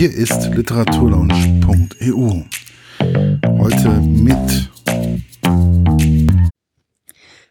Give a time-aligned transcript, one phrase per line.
[0.00, 2.44] Hier ist literaturlaunch.eu.
[3.58, 4.70] Heute mit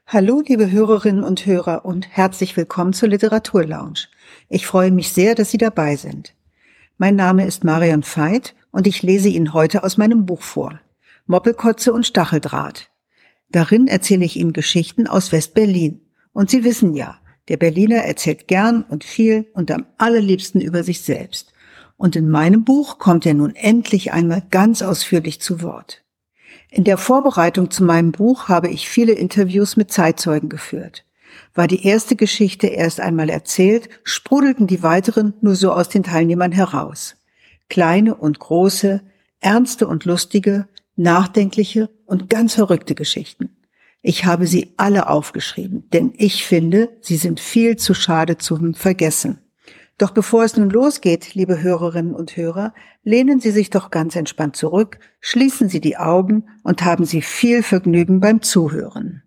[0.07, 4.07] Hallo, liebe Hörerinnen und Hörer und herzlich willkommen zur Literaturlounge.
[4.47, 6.33] Ich freue mich sehr, dass Sie dabei sind.
[6.97, 10.79] Mein Name ist Marion Veit und ich lese Ihnen heute aus meinem Buch vor.
[11.27, 12.89] Moppelkotze und Stacheldraht.
[13.51, 16.01] Darin erzähle ich Ihnen Geschichten aus West-Berlin.
[16.33, 21.01] Und Sie wissen ja, der Berliner erzählt gern und viel und am allerliebsten über sich
[21.01, 21.53] selbst.
[21.99, 26.01] Und in meinem Buch kommt er nun endlich einmal ganz ausführlich zu Wort.
[26.71, 31.03] In der Vorbereitung zu meinem Buch habe ich viele Interviews mit Zeitzeugen geführt.
[31.53, 36.53] War die erste Geschichte erst einmal erzählt, sprudelten die weiteren nur so aus den Teilnehmern
[36.53, 37.17] heraus.
[37.67, 39.01] Kleine und große,
[39.41, 43.57] ernste und lustige, nachdenkliche und ganz verrückte Geschichten.
[44.01, 49.39] Ich habe sie alle aufgeschrieben, denn ich finde, sie sind viel zu schade zum Vergessen.
[49.99, 54.55] Doch bevor es nun losgeht, liebe Hörerinnen und Hörer, lehnen Sie sich doch ganz entspannt
[54.55, 59.23] zurück, schließen Sie die Augen und haben Sie viel Vergnügen beim Zuhören.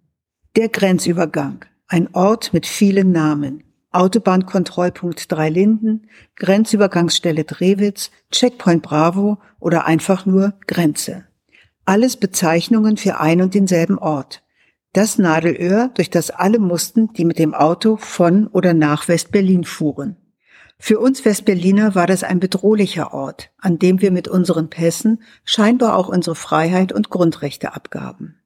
[0.56, 3.64] Der Grenzübergang, ein Ort mit vielen Namen.
[3.90, 11.26] Autobahnkontrollpunkt Dreilinden, Grenzübergangsstelle Drewitz, Checkpoint Bravo oder einfach nur Grenze.
[11.84, 14.42] Alles Bezeichnungen für ein und denselben Ort.
[14.94, 20.16] Das Nadelöhr, durch das alle mussten, die mit dem Auto von oder nach West-Berlin fuhren.
[20.84, 25.96] Für uns Westberliner war das ein bedrohlicher Ort, an dem wir mit unseren Pässen scheinbar
[25.96, 28.40] auch unsere Freiheit und Grundrechte abgaben.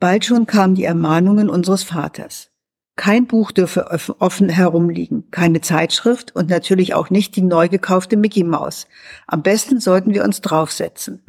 [0.00, 2.50] Bald schon kamen die Ermahnungen unseres Vaters.
[2.96, 8.42] Kein Buch dürfe offen herumliegen, keine Zeitschrift und natürlich auch nicht die neu gekaufte Mickey
[8.42, 8.88] Maus.
[9.28, 11.22] Am besten sollten wir uns draufsetzen.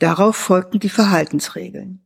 [0.00, 2.00] Darauf folgten die Verhaltensregeln.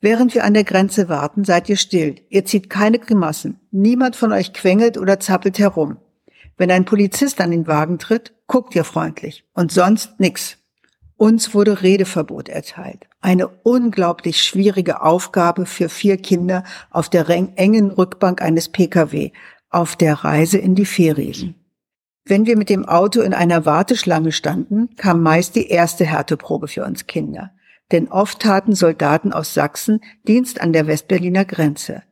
[0.00, 2.14] Während wir an der Grenze warten, seid ihr still.
[2.28, 3.58] Ihr zieht keine Grimassen.
[3.72, 5.96] Niemand von euch quengelt oder zappelt herum.
[6.56, 9.44] Wenn ein Polizist an den Wagen tritt, guckt ihr freundlich.
[9.54, 10.58] Und sonst nix.
[11.16, 13.06] Uns wurde Redeverbot erteilt.
[13.20, 19.32] Eine unglaublich schwierige Aufgabe für vier Kinder auf der engen Rückbank eines Pkw
[19.70, 21.54] auf der Reise in die Ferien.
[22.24, 26.84] Wenn wir mit dem Auto in einer Warteschlange standen, kam meist die erste Härteprobe für
[26.84, 27.50] uns Kinder
[27.92, 32.02] denn oft taten Soldaten aus Sachsen Dienst an der Westberliner Grenze.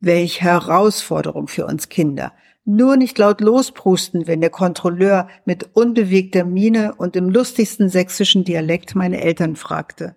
[0.00, 2.32] Welch Herausforderung für uns Kinder.
[2.68, 8.96] Nur nicht laut losprusten, wenn der Kontrolleur mit unbewegter Miene und im lustigsten sächsischen Dialekt
[8.96, 10.16] meine Eltern fragte.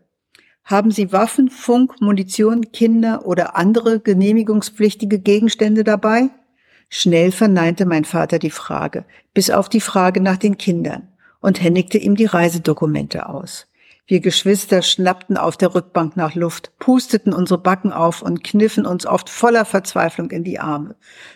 [0.63, 6.29] Haben Sie Waffen, Funk, Munition, Kinder oder andere genehmigungspflichtige Gegenstände dabei?
[6.89, 9.05] Schnell verneinte mein Vater die Frage,
[9.35, 11.07] bis auf die Frage nach den Kindern,
[11.41, 13.67] und händigte ihm die Reisedokumente aus.
[14.09, 19.05] Wir Geschwister schnappten auf der Rückbank nach Luft, pusteten unsere Backen auf und kniffen uns
[19.05, 20.95] oft voller Verzweiflung in die Arme.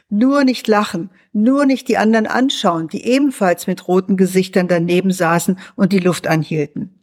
[0.09, 5.59] Nur nicht lachen, nur nicht die anderen anschauen, die ebenfalls mit roten Gesichtern daneben saßen
[5.75, 6.99] und die Luft anhielten.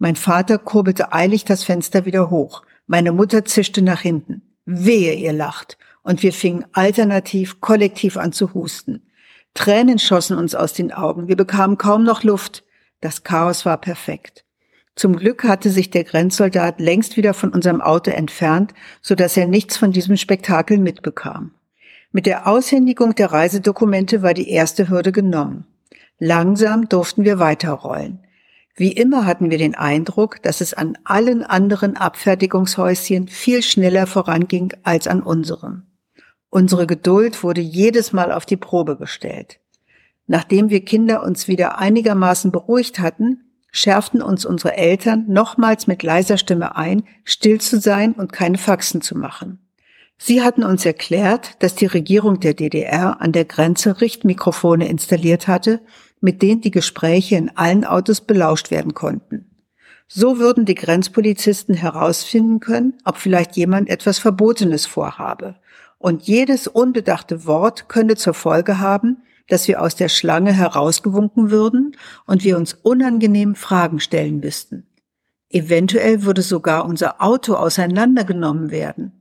[0.00, 2.64] Mein Vater kurbelte eilig das Fenster wieder hoch.
[2.88, 4.42] Meine Mutter zischte nach hinten.
[4.64, 5.78] Wehe, ihr lacht.
[6.02, 9.06] Und wir fingen alternativ kollektiv an zu husten.
[9.54, 11.28] Tränen schossen uns aus den Augen.
[11.28, 12.64] Wir bekamen kaum noch Luft.
[13.00, 14.43] Das Chaos war perfekt.
[14.96, 19.46] Zum Glück hatte sich der Grenzsoldat längst wieder von unserem Auto entfernt, so dass er
[19.46, 21.52] nichts von diesem Spektakel mitbekam.
[22.12, 25.66] Mit der Aushändigung der Reisedokumente war die erste Hürde genommen.
[26.20, 28.20] Langsam durften wir weiterrollen.
[28.76, 34.72] Wie immer hatten wir den Eindruck, dass es an allen anderen Abfertigungshäuschen viel schneller voranging
[34.84, 35.82] als an unserem.
[36.50, 39.58] Unsere Geduld wurde jedes Mal auf die Probe gestellt.
[40.28, 43.40] Nachdem wir Kinder uns wieder einigermaßen beruhigt hatten,
[43.74, 49.00] schärften uns unsere Eltern nochmals mit leiser Stimme ein, still zu sein und keine Faxen
[49.00, 49.58] zu machen.
[50.16, 55.80] Sie hatten uns erklärt, dass die Regierung der DDR an der Grenze Richtmikrofone installiert hatte,
[56.20, 59.50] mit denen die Gespräche in allen Autos belauscht werden konnten.
[60.06, 65.56] So würden die Grenzpolizisten herausfinden können, ob vielleicht jemand etwas Verbotenes vorhabe.
[65.98, 71.96] Und jedes unbedachte Wort könnte zur Folge haben, dass wir aus der Schlange herausgewunken würden
[72.26, 74.86] und wir uns unangenehm Fragen stellen müssten.
[75.50, 79.20] Eventuell würde sogar unser Auto auseinandergenommen werden.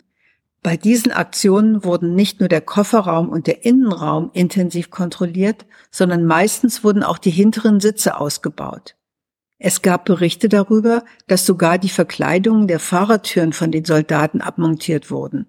[0.63, 6.85] Bei diesen Aktionen wurden nicht nur der Kofferraum und der Innenraum intensiv kontrolliert, sondern meistens
[6.85, 8.95] wurden auch die hinteren Sitze ausgebaut.
[9.59, 15.47] Es gab Berichte darüber, dass sogar die Verkleidungen der Fahrertüren von den Soldaten abmontiert wurden.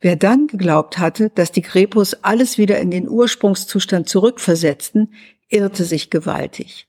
[0.00, 5.12] Wer dann geglaubt hatte, dass die Krepos alles wieder in den Ursprungszustand zurückversetzten,
[5.48, 6.86] irrte sich gewaltig.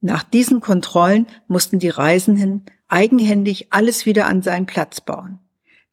[0.00, 5.38] Nach diesen Kontrollen mussten die Reisenden eigenhändig alles wieder an seinen Platz bauen.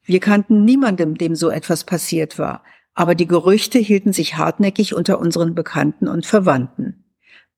[0.04, 2.64] Wir kannten niemandem, dem so etwas passiert war,
[2.94, 7.04] aber die Gerüchte hielten sich hartnäckig unter unseren Bekannten und Verwandten.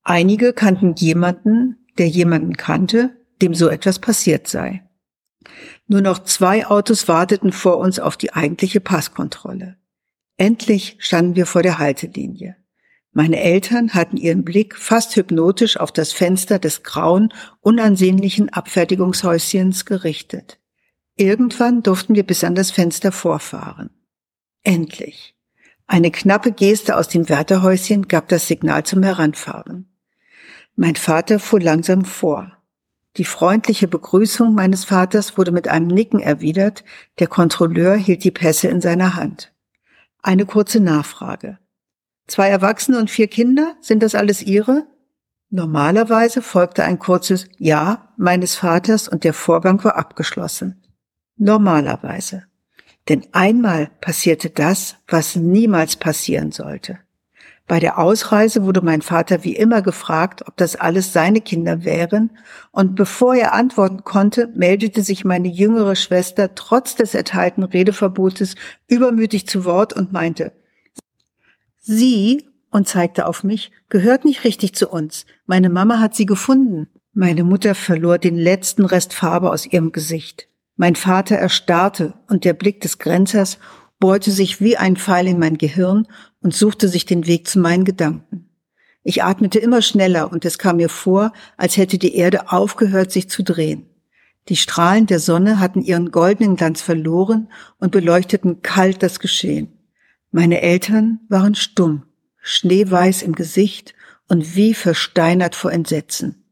[0.04, 4.87] Einige kannten jemanden, der jemanden kannte, dem so etwas passiert sei.
[5.88, 9.78] Nur noch zwei Autos warteten vor uns auf die eigentliche Passkontrolle.
[10.38, 12.56] Endlich standen wir vor der Haltelinie.
[13.12, 20.60] Meine Eltern hatten ihren Blick fast hypnotisch auf das Fenster des grauen, unansehnlichen Abfertigungshäuschens gerichtet.
[21.16, 23.90] Irgendwann durften wir bis an das Fenster vorfahren.
[24.64, 25.36] Endlich.
[25.88, 29.90] Eine knappe Geste aus dem Wärterhäuschen gab das Signal zum Heranfahren.
[30.76, 32.57] Mein Vater fuhr langsam vor.
[33.16, 36.84] Die freundliche Begrüßung meines Vaters wurde mit einem Nicken erwidert,
[37.20, 39.54] der Kontrolleur hielt die Pässe in seiner Hand.
[40.22, 41.58] Eine kurze Nachfrage.
[42.28, 44.86] Zwei Erwachsene und vier Kinder, sind das alles Ihre?
[45.50, 50.84] Normalerweise folgte ein kurzes Ja meines Vaters und der Vorgang war abgeschlossen.
[51.38, 52.44] Normalerweise.
[53.08, 57.00] Denn einmal passierte das, was niemals passieren sollte.
[57.68, 62.32] Bei der Ausreise wurde mein Vater wie immer gefragt, ob das alles seine Kinder wären,
[62.72, 68.56] und bevor er antworten konnte, meldete sich meine jüngere Schwester trotz des erteilten Redeverbotes
[68.88, 70.54] übermütig zu Wort und meinte,
[71.82, 75.26] Sie, und zeigte auf mich, gehört nicht richtig zu uns.
[75.46, 76.88] Meine Mama hat sie gefunden.
[77.14, 80.48] Meine Mutter verlor den letzten Rest Farbe aus ihrem Gesicht.
[80.76, 83.58] Mein Vater erstarrte und der Blick des Grenzers
[84.00, 86.08] bohrte sich wie ein Pfeil in mein Gehirn
[86.42, 88.50] und suchte sich den Weg zu meinen Gedanken.
[89.04, 93.30] Ich atmete immer schneller und es kam mir vor, als hätte die Erde aufgehört, sich
[93.30, 93.90] zu drehen.
[94.50, 97.50] Die Strahlen der Sonne hatten ihren goldenen Glanz verloren
[97.80, 99.74] und beleuchteten kalt das Geschehen.
[100.32, 102.04] Meine Eltern waren stumm,
[102.42, 103.94] schneeweiß im Gesicht
[104.28, 106.44] und wie versteinert vor Entsetzen.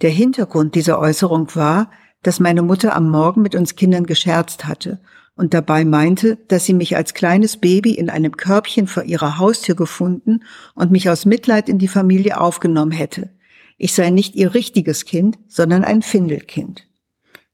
[0.00, 1.90] Der Hintergrund dieser Äußerung war,
[2.22, 5.00] dass meine Mutter am Morgen mit uns Kindern gescherzt hatte
[5.38, 9.76] und dabei meinte, dass sie mich als kleines Baby in einem Körbchen vor ihrer Haustür
[9.76, 10.40] gefunden
[10.74, 13.30] und mich aus Mitleid in die Familie aufgenommen hätte.
[13.76, 16.88] Ich sei nicht ihr richtiges Kind, sondern ein Findelkind.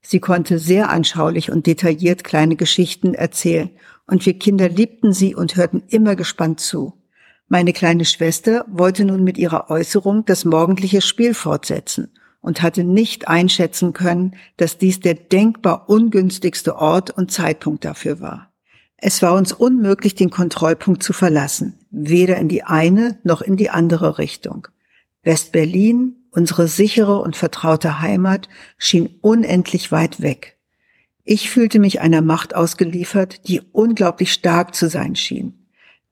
[0.00, 3.70] Sie konnte sehr anschaulich und detailliert kleine Geschichten erzählen,
[4.06, 6.94] und wir Kinder liebten sie und hörten immer gespannt zu.
[7.48, 12.10] Meine kleine Schwester wollte nun mit ihrer Äußerung das morgendliche Spiel fortsetzen
[12.44, 18.52] und hatte nicht einschätzen können, dass dies der denkbar ungünstigste Ort und Zeitpunkt dafür war.
[18.98, 23.70] Es war uns unmöglich, den Kontrollpunkt zu verlassen, weder in die eine noch in die
[23.70, 24.68] andere Richtung.
[25.22, 30.58] West-Berlin, unsere sichere und vertraute Heimat, schien unendlich weit weg.
[31.24, 35.63] Ich fühlte mich einer Macht ausgeliefert, die unglaublich stark zu sein schien.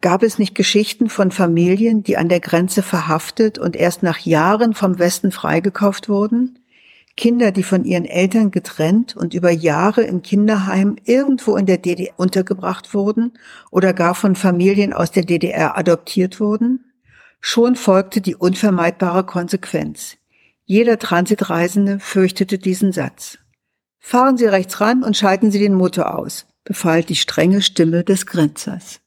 [0.03, 4.75] Gab es nicht Geschichten von Familien, die an der Grenze verhaftet und erst nach Jahren
[4.75, 6.59] vom Westen freigekauft wurden?
[7.17, 12.15] Kinder, die von ihren Eltern getrennt und über Jahre im Kinderheim irgendwo in der DDR
[12.17, 13.35] untergebracht wurden
[13.71, 16.93] oder gar von Familien aus der DDR adoptiert wurden?
[17.41, 20.17] Schon folgte die unvermeidbare Konsequenz.
[20.65, 23.39] Jeder Transitreisende fürchtete diesen Satz.
[24.01, 28.27] Fahren Sie rechts ran und schalten Sie den Motor aus, befahl die strenge Stimme des
[28.27, 28.99] Grenzers.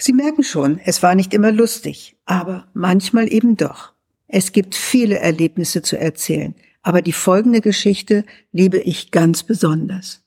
[0.00, 3.92] Sie merken schon, es war nicht immer lustig, aber manchmal eben doch.
[4.28, 10.22] Es gibt viele Erlebnisse zu erzählen, aber die folgende Geschichte liebe ich ganz besonders.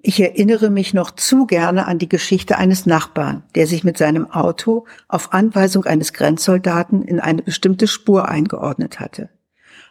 [0.00, 4.30] Ich erinnere mich noch zu gerne an die Geschichte eines Nachbarn, der sich mit seinem
[4.30, 9.28] Auto auf Anweisung eines Grenzsoldaten in eine bestimmte Spur eingeordnet hatte.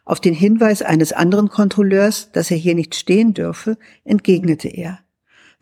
[0.05, 4.99] Auf den Hinweis eines anderen Kontrolleurs, dass er hier nicht stehen dürfe, entgegnete er.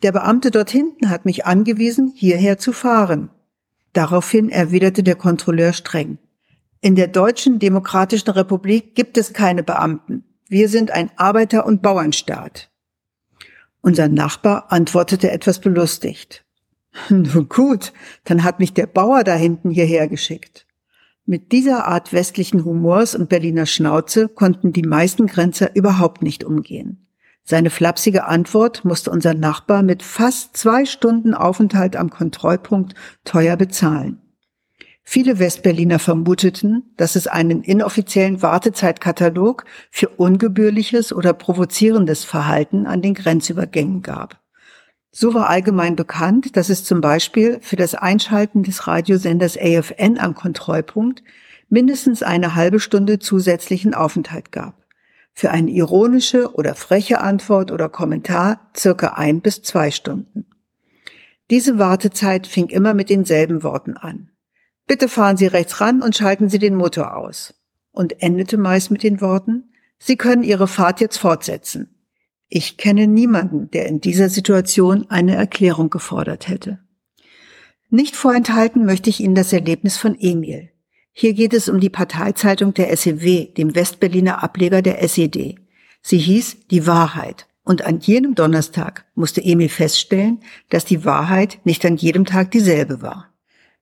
[0.02, 3.28] Der Beamte dort hinten hat mich angewiesen, hierher zu fahren.
[3.92, 6.18] Daraufhin erwiderte der Kontrolleur streng.
[6.80, 10.24] In der Deutschen Demokratischen Republik gibt es keine Beamten.
[10.48, 12.70] Wir sind ein Arbeiter- und Bauernstaat.
[13.80, 16.44] Unser Nachbar antwortete etwas belustigt.
[17.08, 17.92] Nun gut,
[18.24, 20.66] dann hat mich der Bauer da hinten hierher geschickt.
[21.26, 27.07] Mit dieser Art westlichen Humors und Berliner Schnauze konnten die meisten Grenzer überhaupt nicht umgehen.
[27.50, 34.20] Seine flapsige Antwort musste unser Nachbar mit fast zwei Stunden Aufenthalt am Kontrollpunkt teuer bezahlen.
[35.02, 43.14] Viele Westberliner vermuteten, dass es einen inoffiziellen Wartezeitkatalog für ungebührliches oder provozierendes Verhalten an den
[43.14, 44.42] Grenzübergängen gab.
[45.10, 50.34] So war allgemein bekannt, dass es zum Beispiel für das Einschalten des Radiosenders AFN am
[50.34, 51.22] Kontrollpunkt
[51.70, 54.87] mindestens eine halbe Stunde zusätzlichen Aufenthalt gab
[55.38, 60.46] für eine ironische oder freche Antwort oder Kommentar circa ein bis zwei Stunden.
[61.48, 64.30] Diese Wartezeit fing immer mit denselben Worten an.
[64.88, 67.54] Bitte fahren Sie rechts ran und schalten Sie den Motor aus.
[67.92, 71.94] Und endete meist mit den Worten, Sie können Ihre Fahrt jetzt fortsetzen.
[72.48, 76.80] Ich kenne niemanden, der in dieser Situation eine Erklärung gefordert hätte.
[77.90, 80.72] Nicht vorenthalten möchte ich Ihnen das Erlebnis von Emil.
[81.20, 85.56] Hier geht es um die Parteizeitung der SEW, dem Westberliner Ableger der SED.
[86.00, 87.48] Sie hieß Die Wahrheit.
[87.64, 90.38] Und an jenem Donnerstag musste Emil feststellen,
[90.70, 93.34] dass die Wahrheit nicht an jedem Tag dieselbe war.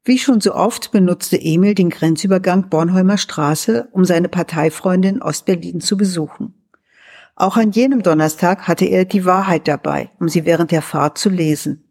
[0.02, 5.98] Wie schon so oft benutzte Emil den Grenzübergang Bornholmer Straße, um seine Parteifreundin Ostberlin zu
[5.98, 6.54] besuchen.
[7.34, 11.28] Auch an jenem Donnerstag hatte er die Wahrheit dabei, um sie während der Fahrt zu
[11.28, 11.85] lesen.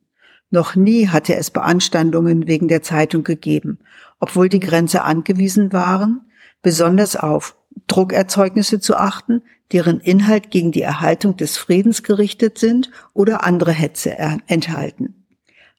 [0.51, 3.79] Noch nie hatte es Beanstandungen wegen der Zeitung gegeben,
[4.19, 6.21] obwohl die Grenze angewiesen waren,
[6.61, 13.43] besonders auf Druckerzeugnisse zu achten, deren Inhalt gegen die Erhaltung des Friedens gerichtet sind oder
[13.43, 15.25] andere Hetze enthalten.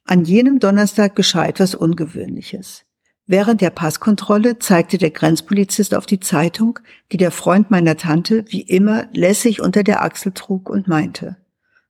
[0.05, 2.83] An jenem Donnerstag geschah etwas Ungewöhnliches.
[3.25, 6.79] Während der Passkontrolle zeigte der Grenzpolizist auf die Zeitung,
[7.11, 11.35] die der Freund meiner Tante wie immer lässig unter der Achsel trug und meinte,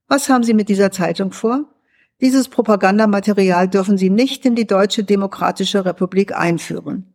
[0.08, 1.66] was haben Sie mit dieser Zeitung vor?
[2.20, 7.14] Dieses Propagandamaterial dürfen Sie nicht in die Deutsche Demokratische Republik einführen.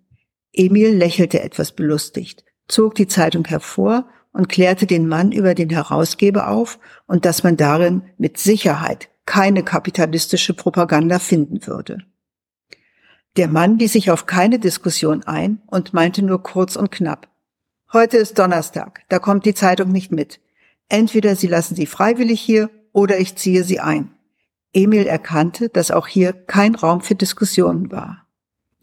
[0.53, 6.49] Emil lächelte etwas belustigt, zog die Zeitung hervor und klärte den Mann über den Herausgeber
[6.49, 11.99] auf und dass man darin mit Sicherheit keine kapitalistische Propaganda finden würde.
[13.37, 17.29] Der Mann ließ sich auf keine Diskussion ein und meinte nur kurz und knapp.
[17.93, 20.41] Heute ist Donnerstag, da kommt die Zeitung nicht mit.
[20.89, 24.15] Entweder Sie lassen sie freiwillig hier oder ich ziehe sie ein.
[24.75, 28.27] Emil erkannte, dass auch hier kein Raum für Diskussionen war.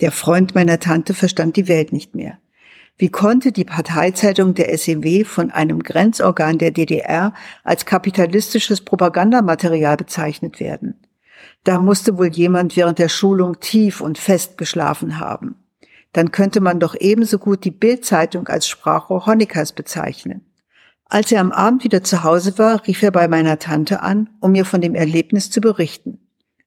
[0.01, 2.39] Der Freund meiner Tante verstand die Welt nicht mehr.
[2.98, 10.60] Wie konnte die Parteizeitung der SEW von einem Grenzorgan der DDR als kapitalistisches Propagandamaterial bezeichnet
[10.60, 11.00] werden?
[11.63, 15.55] Da musste wohl jemand während der Schulung tief und fest geschlafen haben.
[16.13, 20.49] Dann könnte man doch ebenso gut die Bildzeitung als Sprachrohr Honeckers bezeichnen.
[21.10, 24.51] Als er am Abend wieder zu Hause war, rief er bei meiner Tante an, um
[24.51, 26.20] mir von dem Erlebnis zu berichten.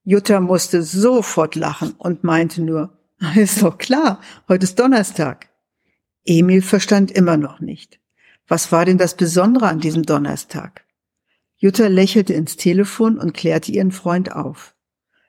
[0.05, 2.99] Jutta musste sofort lachen und meinte nur,
[3.37, 5.49] ist doch klar, heute ist Donnerstag.
[6.25, 8.01] Emil verstand immer noch nicht.
[8.49, 10.85] Was war denn das Besondere an diesem Donnerstag?
[11.57, 14.75] Jutta lächelte ins Telefon und klärte ihren Freund auf.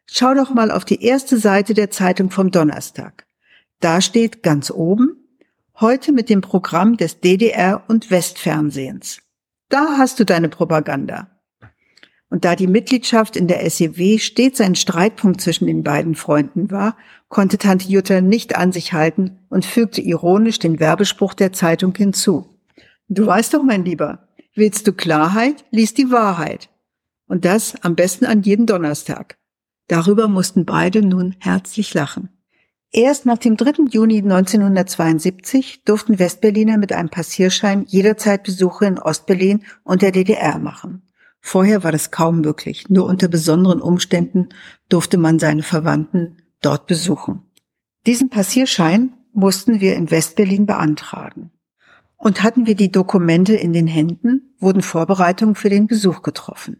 [0.07, 3.27] Schau doch mal auf die erste Seite der Zeitung vom Donnerstag.
[3.79, 5.22] Da steht ganz oben,
[5.83, 9.21] Heute mit dem Programm des DDR und Westfernsehens.
[9.67, 11.27] Da hast du deine Propaganda.
[12.29, 16.95] Und da die Mitgliedschaft in der SEW stets ein Streitpunkt zwischen den beiden Freunden war,
[17.27, 22.57] konnte Tante Jutta nicht an sich halten und fügte ironisch den Werbespruch der Zeitung hinzu.
[23.09, 26.69] Du weißt doch, mein Lieber, willst du Klarheit, lies die Wahrheit.
[27.27, 29.37] Und das am besten an jeden Donnerstag.
[29.89, 32.29] Darüber mussten beide nun herzlich lachen.
[32.95, 33.85] Erst nach dem 3.
[33.89, 41.01] Juni 1972 durften Westberliner mit einem Passierschein jederzeit Besuche in Ostberlin und der DDR machen.
[41.41, 42.89] Vorher war das kaum möglich.
[42.89, 44.49] Nur unter besonderen Umständen
[44.89, 47.41] durfte man seine Verwandten dort besuchen.
[48.05, 51.49] Diesen Passierschein mussten wir in Westberlin beantragen.
[52.15, 56.77] Und hatten wir die Dokumente in den Händen, wurden Vorbereitungen für den Besuch getroffen.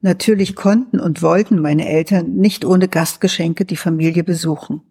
[0.00, 4.82] Natürlich konnten und wollten meine Eltern nicht ohne Gastgeschenke die Familie besuchen.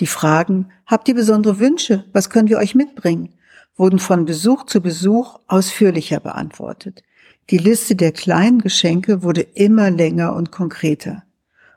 [0.00, 2.04] Die Fragen, habt ihr besondere Wünsche?
[2.12, 3.34] Was können wir euch mitbringen?
[3.78, 7.02] wurden von Besuch zu Besuch ausführlicher beantwortet.
[7.50, 11.22] Die Liste der kleinen Geschenke wurde immer länger und konkreter.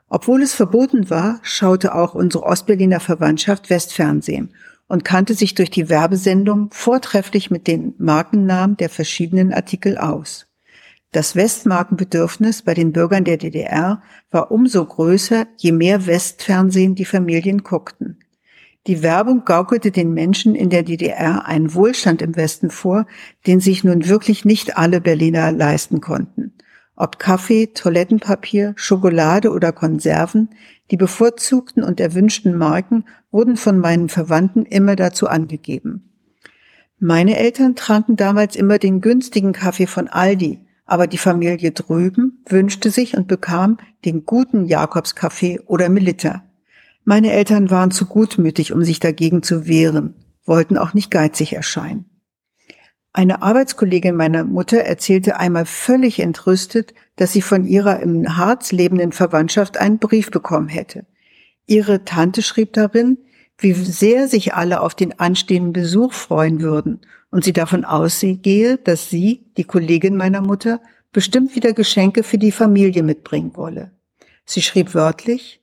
[0.08, 4.50] Obwohl es verboten war, schaute auch unsere Ostberliner Verwandtschaft Westfernsehen
[4.88, 10.46] und kannte sich durch die Werbesendung vortrefflich mit den Markennamen der verschiedenen Artikel aus.
[11.12, 17.62] Das Westmarkenbedürfnis bei den Bürgern der DDR war umso größer, je mehr Westfernsehen die Familien
[17.62, 18.18] guckten.
[18.86, 23.06] Die Werbung gaukelte den Menschen in der DDR einen Wohlstand im Westen vor,
[23.46, 26.54] den sich nun wirklich nicht alle Berliner leisten konnten.
[26.96, 30.48] Ob Kaffee, Toilettenpapier, Schokolade oder Konserven,
[30.90, 36.10] die bevorzugten und erwünschten Marken wurden von meinen Verwandten immer dazu angegeben.
[36.98, 40.60] Meine Eltern tranken damals immer den günstigen Kaffee von Aldi,
[40.92, 46.44] aber die Familie drüben wünschte sich und bekam den guten Jakobskaffee oder Melitta.
[47.04, 52.10] Meine Eltern waren zu gutmütig, um sich dagegen zu wehren, wollten auch nicht geizig erscheinen.
[53.14, 59.12] Eine Arbeitskollegin meiner Mutter erzählte einmal völlig entrüstet, dass sie von ihrer im Harz lebenden
[59.12, 61.06] Verwandtschaft einen Brief bekommen hätte.
[61.64, 63.16] Ihre Tante schrieb darin,
[63.58, 69.10] wie sehr sich alle auf den anstehenden Besuch freuen würden und sie davon ausgehe, dass
[69.10, 70.80] sie, die Kollegin meiner Mutter,
[71.12, 73.90] bestimmt wieder Geschenke für die Familie mitbringen wolle.
[74.44, 75.60] Sie schrieb wörtlich,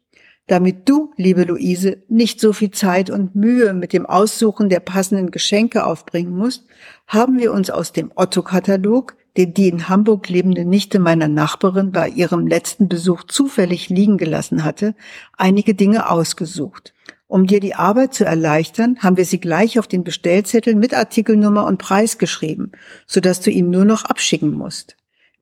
[0.47, 5.29] damit du, liebe Luise, nicht so viel Zeit und Mühe mit dem Aussuchen der passenden
[5.29, 6.65] Geschenke aufbringen musst,
[7.05, 12.09] haben wir uns aus dem Otto-Katalog, den die in Hamburg lebende Nichte meiner Nachbarin bei
[12.09, 14.95] ihrem letzten Besuch zufällig liegen gelassen hatte,
[15.37, 16.93] einige Dinge ausgesucht.
[17.29, 21.67] Um dir die Arbeit zu erleichtern, haben wir sie gleich auf den Bestellzettel mit Artikelnummer
[21.67, 22.71] und Preis geschrieben,
[23.05, 24.97] sodass du ihn nur noch abschicken musst.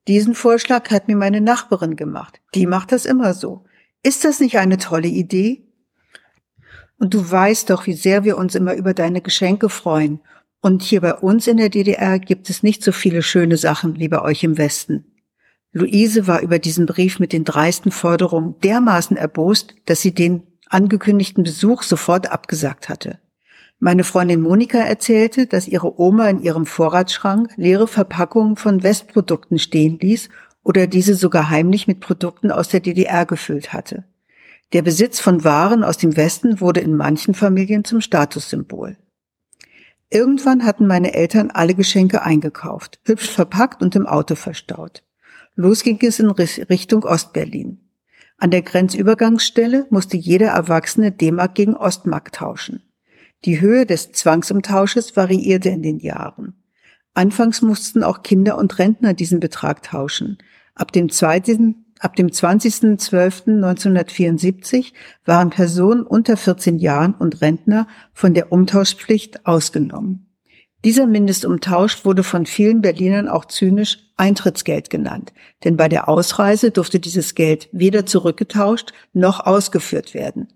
[0.06, 2.42] Diesen Vorschlag hat mir meine Nachbarin gemacht.
[2.54, 3.64] Die macht das immer so.
[4.02, 5.62] Ist das nicht eine tolle Idee?
[6.98, 10.20] Und du weißt doch, wie sehr wir uns immer über deine Geschenke freuen.
[10.60, 14.08] Und hier bei uns in der DDR gibt es nicht so viele schöne Sachen wie
[14.08, 15.06] bei euch im Westen.
[15.72, 21.44] Luise war über diesen Brief mit den dreisten Forderungen dermaßen erbost, dass sie den angekündigten
[21.44, 23.18] Besuch sofort abgesagt hatte.
[23.80, 29.98] Meine Freundin Monika erzählte, dass ihre Oma in ihrem Vorratsschrank leere Verpackungen von Westprodukten stehen
[30.00, 30.28] ließ
[30.64, 34.04] oder diese sogar heimlich mit Produkten aus der DDR gefüllt hatte.
[34.72, 38.96] Der Besitz von Waren aus dem Westen wurde in manchen Familien zum Statussymbol.
[40.10, 45.04] Irgendwann hatten meine Eltern alle Geschenke eingekauft, hübsch verpackt und im Auto verstaut.
[45.54, 47.87] Los ging es in Richtung Ostberlin.
[48.38, 52.84] An der Grenzübergangsstelle musste jeder Erwachsene D-Mark gegen Ostmark tauschen.
[53.44, 56.54] Die Höhe des Zwangsumtausches variierte in den Jahren.
[57.14, 60.38] Anfangs mussten auch Kinder und Rentner diesen Betrag tauschen.
[60.76, 64.92] Ab dem, zweiten, ab dem 20.12.1974
[65.24, 70.26] waren Personen unter 14 Jahren und Rentner von der Umtauschpflicht ausgenommen.
[70.84, 75.32] Dieser Mindestumtausch wurde von vielen Berlinern auch zynisch Eintrittsgeld genannt,
[75.64, 80.48] denn bei der Ausreise durfte dieses Geld weder zurückgetauscht noch ausgeführt werden.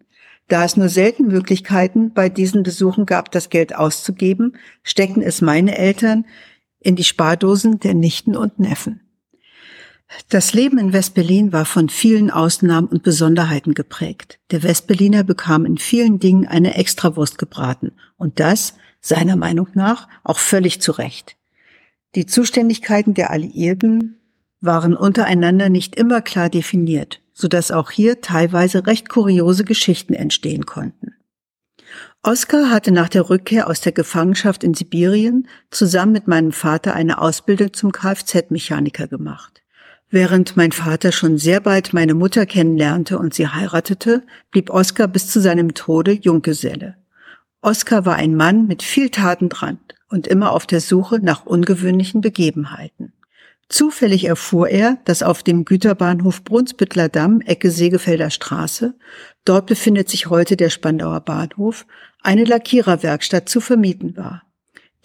[0.49, 5.79] Da es nur selten Möglichkeiten bei diesen Besuchen gab, das Geld auszugeben, steckten es meine
[5.79, 6.27] Eltern
[6.81, 9.01] in die Spardosen der Nichten und Neffen.
[10.29, 14.41] Das Leben in Westberlin war von vielen Ausnahmen und Besonderheiten geprägt.
[14.51, 20.39] Der Westberliner bekam in vielen Dingen eine Extrawurst gebraten und das seiner Meinung nach auch
[20.39, 21.37] völlig zu Recht.
[22.15, 24.21] Die Zuständigkeiten der Alliierten
[24.61, 30.67] waren untereinander nicht immer klar definiert, so dass auch hier teilweise recht kuriose Geschichten entstehen
[30.67, 31.15] konnten.
[32.23, 37.19] Oskar hatte nach der Rückkehr aus der Gefangenschaft in Sibirien zusammen mit meinem Vater eine
[37.19, 39.63] Ausbildung zum Kfz-Mechaniker gemacht.
[40.11, 45.29] Während mein Vater schon sehr bald meine Mutter kennenlernte und sie heiratete, blieb Oskar bis
[45.29, 46.97] zu seinem Tode Junggeselle.
[47.63, 49.79] Oskar war ein Mann mit viel Tatendrang
[50.13, 53.13] und immer auf der Suche nach ungewöhnlichen Begebenheiten.
[53.69, 58.95] Zufällig erfuhr er, dass auf dem Güterbahnhof Brunsbüttler Damm, Ecke Segefelder Straße,
[59.47, 61.87] dort befindet sich heute der Spandauer Bahnhof,
[62.23, 64.43] eine Lackiererwerkstatt zu vermieten war.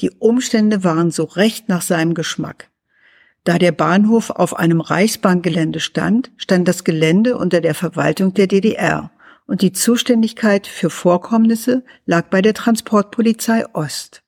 [0.02, 2.70] Die Umstände waren so recht nach seinem Geschmack.
[3.46, 9.12] Da der Bahnhof auf einem Reichsbahngelände stand, stand das Gelände unter der Verwaltung der DDR
[9.46, 14.22] und die Zuständigkeit für Vorkommnisse lag bei der Transportpolizei Ost.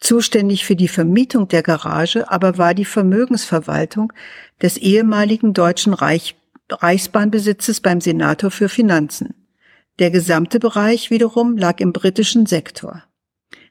[0.00, 4.12] Zuständig für die Vermietung der Garage aber war die Vermögensverwaltung
[4.60, 6.36] des ehemaligen deutschen Reich
[6.68, 9.34] Reichsbahnbesitzes beim Senator für Finanzen.
[9.98, 13.04] Der gesamte Bereich wiederum lag im britischen Sektor.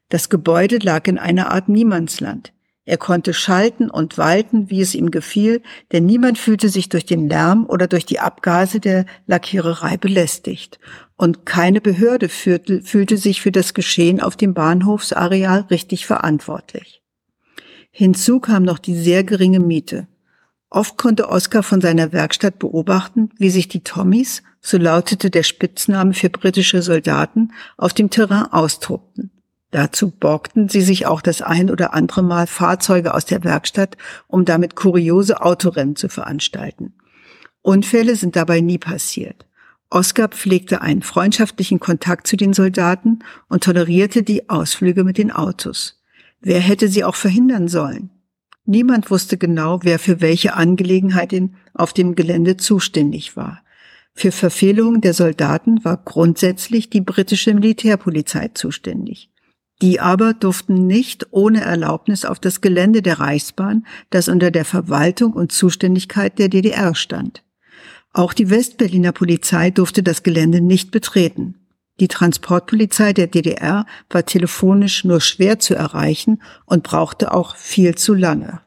[0.10, 2.54] Das Gebäude lag in einer Art Niemandsland.
[2.88, 7.28] Er konnte schalten und walten, wie es ihm gefiel, denn niemand fühlte sich durch den
[7.28, 10.80] Lärm oder durch die Abgase der Lackiererei belästigt.
[11.18, 17.02] Und keine Behörde fühlte, fühlte sich für das Geschehen auf dem Bahnhofsareal richtig verantwortlich.
[17.90, 20.08] Hinzu kam noch die sehr geringe Miete.
[20.70, 26.14] Oft konnte Oskar von seiner Werkstatt beobachten, wie sich die Tommys, so lautete der Spitzname
[26.14, 29.32] für britische Soldaten, auf dem Terrain austobten.
[29.76, 34.46] Dazu borgten sie sich auch das ein oder andere Mal Fahrzeuge aus der Werkstatt, um
[34.46, 36.94] damit kuriose Autorennen zu veranstalten.
[37.62, 39.46] Unfälle sind dabei nie passiert.
[39.90, 46.02] Oskar pflegte einen freundschaftlichen Kontakt zu den Soldaten und tolerierte die Ausflüge mit den Autos.
[46.40, 48.12] Wer hätte sie auch verhindern sollen?
[48.64, 53.62] Niemand wusste genau, wer für welche Angelegenheiten auf dem Gelände zuständig war.
[54.14, 59.32] Für Verfehlungen der Soldaten war grundsätzlich die britische Militärpolizei zuständig.
[59.82, 65.34] Die aber durften nicht ohne Erlaubnis auf das Gelände der Reichsbahn, das unter der Verwaltung
[65.34, 67.44] und Zuständigkeit der DDR stand.
[68.14, 71.56] Auch die Westberliner Polizei durfte das Gelände nicht betreten.
[72.00, 78.14] Die Transportpolizei der DDR war telefonisch nur schwer zu erreichen und brauchte auch viel zu
[78.14, 78.62] lange.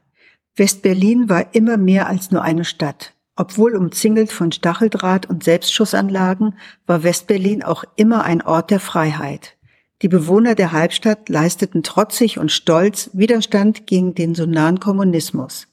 [0.57, 3.15] Westberlin war immer mehr als nur eine Stadt.
[3.37, 9.58] Obwohl umzingelt von Stacheldraht und Selbstschussanlagen, war Westberlin auch immer ein Ort der Freiheit.
[10.01, 15.67] Die Bewohner der Halbstadt leisteten trotzig und stolz Widerstand gegen den so nahen Kommunismus.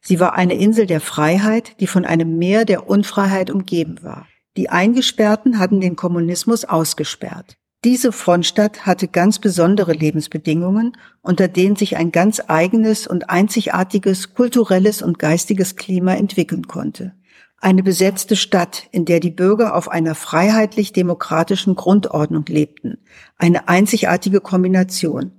[0.00, 4.26] Sie war eine Insel der Freiheit, die von einem Meer der Unfreiheit umgeben war.
[4.56, 7.56] Die Eingesperrten hatten den Kommunismus ausgesperrt.
[7.84, 15.00] Diese Frontstadt hatte ganz besondere Lebensbedingungen, unter denen sich ein ganz eigenes und einzigartiges kulturelles
[15.00, 17.14] und geistiges Klima entwickeln konnte.
[17.60, 22.98] Eine besetzte Stadt, in der die Bürger auf einer freiheitlich-demokratischen Grundordnung lebten.
[23.36, 25.32] Eine einzigartige Kombination.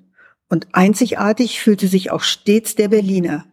[0.49, 3.45] Und einzigartig fühlte sich auch stets der Berliner.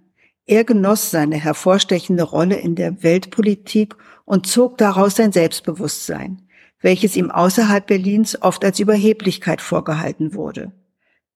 [0.46, 6.42] Er genoss seine hervorstechende Rolle in der Weltpolitik und zog daraus sein Selbstbewusstsein,
[6.81, 10.72] welches ihm außerhalb Berlins oft als Überheblichkeit vorgehalten wurde.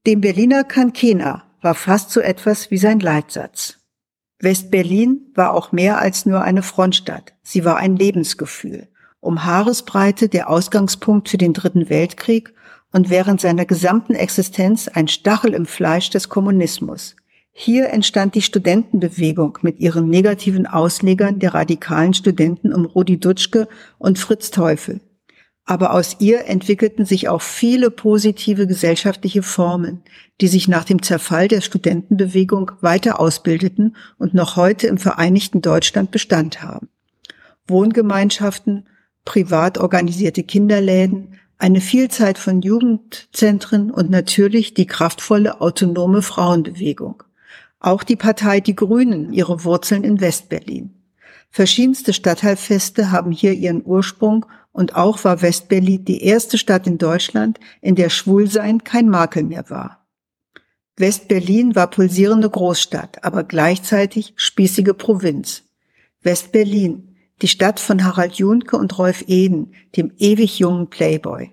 [0.07, 3.80] Dem Berliner kann keiner war fast so etwas wie sein Leitsatz.
[4.41, 7.35] West-Berlin war auch mehr als nur eine Frontstadt.
[7.43, 8.89] Sie war ein Lebensgefühl.
[9.21, 12.55] Um Haaresbreite der Ausgangspunkt für den Dritten Weltkrieg
[12.93, 17.17] und während seiner gesamten Existenz ein Stachel im Fleisch des Kommunismus.
[17.53, 24.19] Hier entstand die Studentenbewegung mit ihren negativen Auslegern der radikalen Studenten um Rudi Dutschke und
[24.19, 25.01] Fritz Teufel.
[25.65, 30.03] Aber aus ihr entwickelten sich auch viele positive gesellschaftliche Formen,
[30.41, 36.11] die sich nach dem Zerfall der Studentenbewegung weiter ausbildeten und noch heute im Vereinigten Deutschland
[36.11, 36.89] Bestand haben.
[37.69, 38.89] Wohngemeinschaften,
[39.25, 47.23] privat organisierte Kinderläden, eine Vielzahl von Jugendzentren und natürlich die kraftvolle autonome Frauenbewegung.
[47.79, 50.95] Auch die Partei Die Grünen ihre Wurzeln in Westberlin.
[51.51, 57.59] Verschiedenste Stadtteilfeste haben hier ihren Ursprung und auch war Westberlin die erste Stadt in Deutschland,
[57.81, 60.07] in der Schwulsein kein Makel mehr war.
[60.97, 65.65] Westberlin war pulsierende Großstadt, aber gleichzeitig spießige Provinz.
[66.23, 71.53] Westberlin, die Stadt von Harald Junke und Rolf Eden, dem ewig jungen Playboy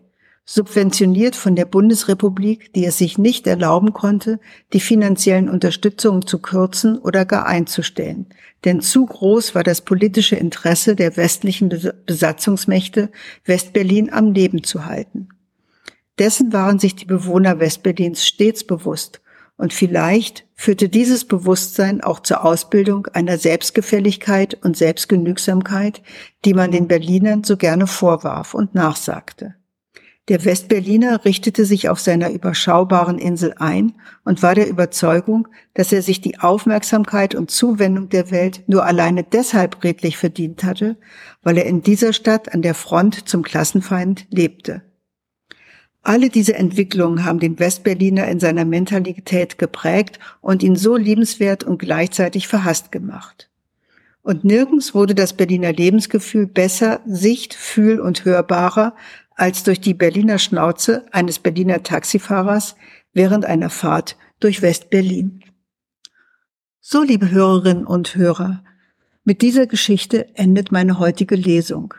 [0.50, 4.40] subventioniert von der Bundesrepublik, die es sich nicht erlauben konnte,
[4.72, 8.28] die finanziellen Unterstützungen zu kürzen oder gar einzustellen.
[8.66, 11.70] Denn zu groß war das politische Interesse der westlichen
[12.06, 13.12] Besatzungsmächte,
[13.46, 15.30] Westberlin am Leben zu halten.
[16.18, 19.22] Dessen waren sich die Bewohner Westberlins stets bewusst
[19.58, 26.02] und vielleicht führte dieses Bewusstsein auch zur Ausbildung einer Selbstgefälligkeit und Selbstgenügsamkeit,
[26.46, 29.56] die man den Berlinern so gerne vorwarf und nachsagte.
[30.28, 33.94] Der Westberliner richtete sich auf seiner überschaubaren Insel ein
[34.26, 39.24] und war der Überzeugung, dass er sich die Aufmerksamkeit und Zuwendung der Welt nur alleine
[39.24, 40.98] deshalb redlich verdient hatte,
[41.44, 44.82] weil er in dieser Stadt an der Front zum Klassenfeind lebte.
[46.04, 51.80] Alle diese Entwicklungen haben den Westberliner in seiner Mentalität geprägt und ihn so liebenswert und
[51.80, 53.50] gleichzeitig verhasst gemacht.
[54.24, 58.94] Und nirgends wurde das Berliner Lebensgefühl besser, sicht-, fühl- und hörbarer
[59.38, 62.76] als durch die Berliner Schnauze eines Berliner Taxifahrers
[63.14, 65.44] während einer Fahrt durch West-Berlin.
[66.82, 68.64] So, liebe Hörerinnen und Hörer,
[69.24, 71.94] mit dieser Geschichte endet meine heutige Lesung.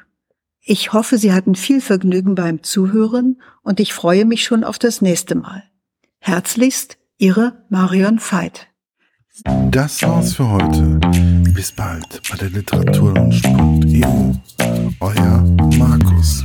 [0.60, 5.00] Ich hoffe, Sie hatten viel Vergnügen beim Zuhören und ich freue mich schon auf das
[5.00, 5.62] nächste Mal.
[6.18, 8.68] Herzlichst, Ihre Marion Veit.
[9.70, 11.00] Das war's für heute.
[11.52, 14.32] Bis bald bei der Literaturlaunch.eu.
[15.00, 15.42] Euer
[15.78, 16.44] Markus.